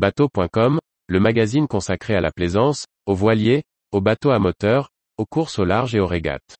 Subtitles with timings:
[0.00, 0.78] Bateau.com,
[1.08, 4.88] le magazine consacré à la plaisance, aux voiliers, aux bateaux à moteur,
[5.18, 6.56] aux courses au large et aux régates.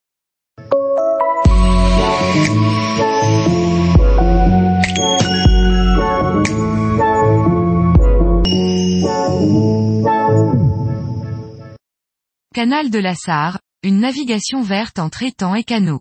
[12.52, 16.00] Canal de la Sarre, une navigation verte entre étangs et canaux.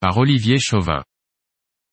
[0.00, 1.04] Par Olivier Chauvin.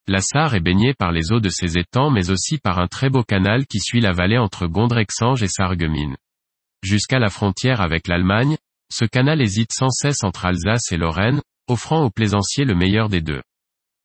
[0.07, 3.09] La Sarre est baignée par les eaux de ses étangs mais aussi par un très
[3.09, 6.17] beau canal qui suit la vallée entre Gondrexange et Sarreguemines.
[6.83, 8.57] Jusqu'à la frontière avec l'Allemagne,
[8.91, 13.21] ce canal hésite sans cesse entre Alsace et Lorraine, offrant aux plaisanciers le meilleur des
[13.21, 13.41] deux.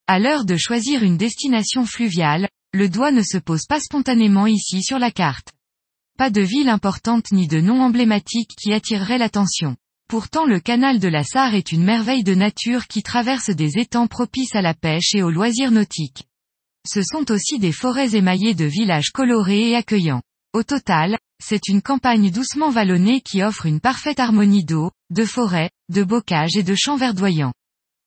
[0.07, 4.83] À l'heure de choisir une destination fluviale, le doigt ne se pose pas spontanément ici
[4.83, 5.53] sur la carte.
[6.19, 9.77] Pas de ville importante ni de nom emblématique qui attirerait l'attention.
[10.09, 14.07] Pourtant le canal de la Sarre est une merveille de nature qui traverse des étangs
[14.07, 16.29] propices à la pêche et aux loisirs nautiques.
[16.89, 20.23] Ce sont aussi des forêts émaillées de villages colorés et accueillants.
[20.53, 25.71] Au total, c'est une campagne doucement vallonnée qui offre une parfaite harmonie d'eau, de forêts,
[25.89, 27.53] de bocage et de champs verdoyants.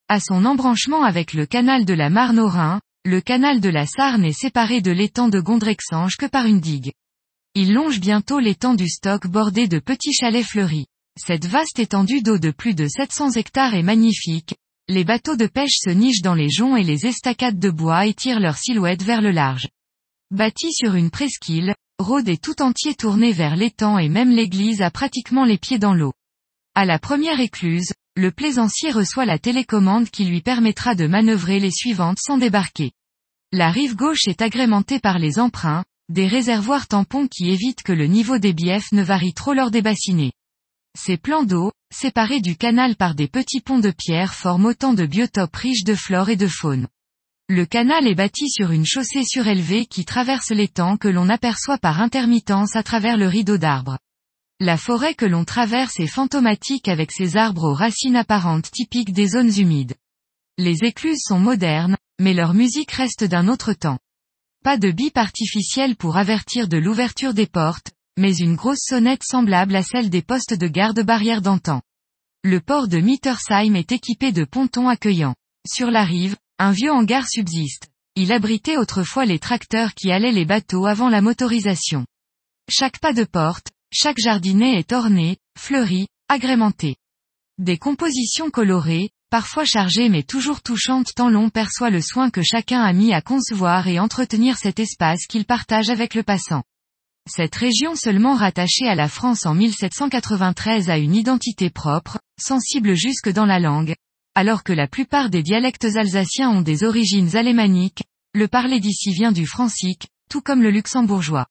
[0.08, 3.84] À son embranchement avec le canal de la Marne au Rhin, le canal de la
[3.84, 6.92] Sarre n'est séparé de l'étang de Gondrexange que par une digue.
[7.54, 10.86] Il longe bientôt l'étang du Stock bordé de petits chalets fleuris.
[11.22, 14.54] Cette vaste étendue d'eau de plus de 700 hectares est magnifique,
[14.88, 18.40] les bateaux de pêche se nichent dans les joncs et les estacades de bois étirent
[18.40, 19.68] leur silhouette vers le large.
[20.30, 24.90] Bâti sur une presqu'île, Rhodes est tout entier tourné vers l'étang et même l'église a
[24.90, 26.14] pratiquement les pieds dans l'eau.
[26.74, 31.70] À la première écluse, le plaisancier reçoit la télécommande qui lui permettra de manœuvrer les
[31.70, 32.92] suivantes sans débarquer.
[33.52, 38.06] La rive gauche est agrémentée par les emprunts, des réservoirs tampons qui évitent que le
[38.06, 40.32] niveau des biefs ne varie trop lors des bassinés.
[40.98, 45.06] Ces plans d'eau, séparés du canal par des petits ponts de pierre forment autant de
[45.06, 46.88] biotopes riches de flore et de faune.
[47.48, 52.00] Le canal est bâti sur une chaussée surélevée qui traverse l'étang que l'on aperçoit par
[52.00, 53.98] intermittence à travers le rideau d'arbres.
[54.60, 59.28] La forêt que l'on traverse est fantomatique avec ses arbres aux racines apparentes typiques des
[59.28, 59.94] zones humides.
[60.58, 63.98] Les écluses sont modernes, mais leur musique reste d'un autre temps.
[64.62, 69.74] Pas de bip artificiel pour avertir de l'ouverture des portes, mais une grosse sonnette semblable
[69.74, 71.80] à celle des postes de garde-barrière d'antan.
[72.44, 75.34] Le port de Mittersheim est équipé de pontons accueillants.
[75.66, 77.88] Sur la rive, un vieux hangar subsiste.
[78.16, 82.04] Il abritait autrefois les tracteurs qui allaient les bateaux avant la motorisation.
[82.68, 86.96] Chaque pas de porte, chaque jardinet est orné, fleuri, agrémenté.
[87.56, 92.82] Des compositions colorées, parfois chargées mais toujours touchantes tant l'on perçoit le soin que chacun
[92.82, 96.64] a mis à concevoir et entretenir cet espace qu'il partage avec le passant.
[97.28, 103.28] Cette région seulement rattachée à la France en 1793 a une identité propre, sensible jusque
[103.28, 103.94] dans la langue,
[104.34, 108.02] alors que la plupart des dialectes alsaciens ont des origines alémaniques,
[108.34, 111.46] le parler d'ici vient du francique, tout comme le luxembourgeois.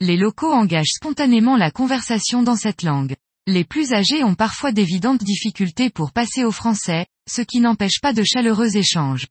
[0.00, 3.16] Les locaux engagent spontanément la conversation dans cette langue.
[3.46, 8.12] Les plus âgés ont parfois d'évidentes difficultés pour passer au français, ce qui n'empêche pas
[8.12, 9.26] de chaleureux échanges.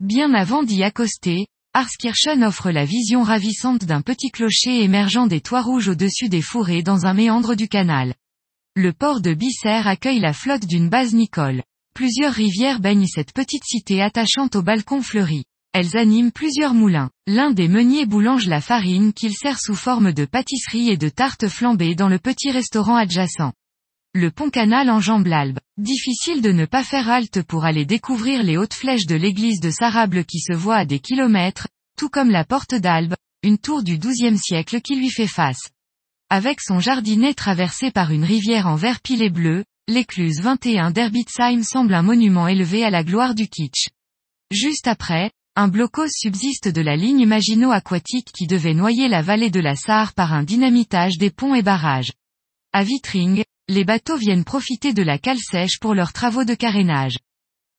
[0.00, 5.62] Bien avant d'y accoster, Arskirchen offre la vision ravissante d'un petit clocher émergeant des toits
[5.62, 8.14] rouges au-dessus des fourrés dans un méandre du canal.
[8.76, 11.62] Le port de Bisser accueille la flotte d'une base Nicole.
[11.94, 15.44] Plusieurs rivières baignent cette petite cité attachante au balcon fleuri.
[15.72, 17.08] Elles animent plusieurs moulins.
[17.26, 21.48] L'un des meuniers boulange la farine qu'il sert sous forme de pâtisserie et de tartes
[21.48, 23.52] flambées dans le petit restaurant adjacent.
[24.14, 25.58] Le pont-canal enjambe l'Albe.
[25.78, 29.70] Difficile de ne pas faire halte pour aller découvrir les hautes flèches de l'église de
[29.70, 33.96] Sarable qui se voit à des kilomètres, tout comme la porte d'Albe, une tour du
[33.96, 35.70] XIIe siècle qui lui fait face.
[36.28, 41.94] Avec son jardinet traversé par une rivière en vert pilé bleu, l'écluse 21 d'Herbitsheim semble
[41.94, 43.88] un monument élevé à la gloire du kitsch.
[44.50, 49.60] Juste après, un blocos subsiste de la ligne Maginot-Aquatique qui devait noyer la vallée de
[49.60, 52.12] la Sarre par un dynamitage des ponts et barrages.
[52.74, 57.16] À Vitring, les bateaux viennent profiter de la cale sèche pour leurs travaux de carénage.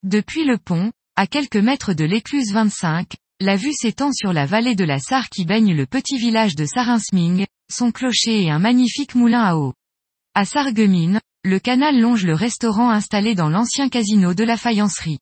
[0.03, 4.75] Depuis le pont, à quelques mètres de l'écluse 25, la vue s'étend sur la vallée
[4.75, 9.16] de la Sarre qui baigne le petit village de Sarinsming, son clocher et un magnifique
[9.16, 9.73] moulin à eau.
[10.34, 15.19] À Sarreguemines, le canal longe le restaurant installé dans l'ancien casino de la faïencerie.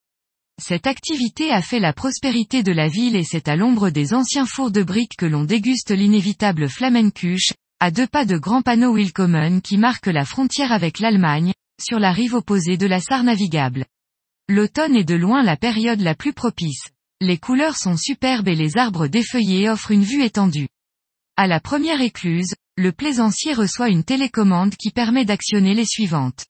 [0.62, 4.46] Cette activité a fait la prospérité de la ville et c'est à l'ombre des anciens
[4.46, 7.54] fours de briques que l'on déguste l'inévitable flamencuche,
[7.84, 11.52] à deux pas de grands panneaux Willkommen qui marquent la frontière avec l'Allemagne,
[11.84, 13.88] sur la rive opposée de la Sarre navigable.
[14.48, 16.84] L'automne est de loin la période la plus propice.
[17.22, 20.68] Les couleurs sont superbes et les arbres défeuillés offrent une vue étendue.
[21.38, 26.46] À la première écluse, le plaisancier reçoit une télécommande qui permet d'actionner les suivantes.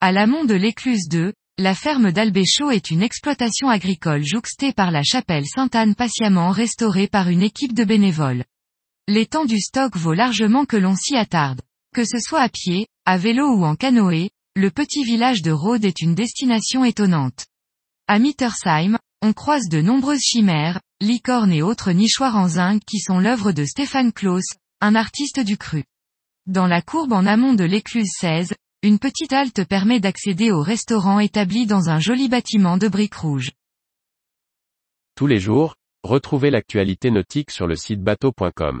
[0.00, 5.04] À l'amont de l'écluse 2, la ferme d'Albéchaud est une exploitation agricole jouxtée par la
[5.04, 8.42] chapelle Sainte-Anne patiemment restaurée par une équipe de bénévoles.
[9.06, 11.60] L'étang du stock vaut largement que l'on s'y attarde.
[11.94, 15.84] Que ce soit à pied, à vélo ou en canoë, le petit village de Rhodes
[15.84, 17.46] est une destination étonnante.
[18.08, 23.18] À Mittersheim, on croise de nombreuses chimères, licornes et autres nichoirs en zinc qui sont
[23.18, 24.44] l'œuvre de Stéphane Klaus,
[24.80, 25.84] un artiste du cru.
[26.46, 31.20] Dans la courbe en amont de l'écluse 16, une petite halte permet d'accéder au restaurant
[31.20, 33.52] établi dans un joli bâtiment de briques rouges.
[35.14, 38.80] Tous les jours, retrouvez l'actualité nautique sur le site bateau.com.